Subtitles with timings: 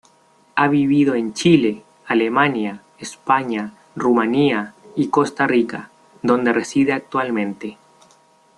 [0.55, 5.91] Ha vivido en Chile, Alemania, España, Rumanía, y Costa Rica,
[6.23, 7.77] donde reside actualmente.